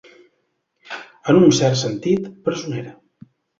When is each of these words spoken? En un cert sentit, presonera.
En 1.33 1.39
un 1.41 1.53
cert 1.59 1.79
sentit, 1.83 2.27
presonera. 2.49 2.99